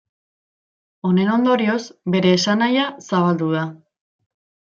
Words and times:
Honen 1.09 1.29
ondorioz 1.33 1.77
bere 2.15 2.33
esan 2.39 2.61
nahia 2.65 2.87
zabaldu 3.11 3.53
da. 3.59 3.69